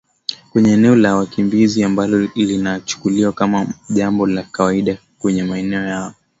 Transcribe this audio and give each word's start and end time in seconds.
kwenye 0.51 0.73
eneo 0.73 0.95
la 0.95 1.15
wakimbizi 1.15 1.83
ambalo 1.83 2.25
linachukuliwa 2.35 3.31
kama 3.31 3.67
jambo 3.89 4.27
la 4.27 4.43
kawaida 4.43 4.97
Kwenye 5.19 5.43
maeneo 5.43 5.83
yao 5.83 6.13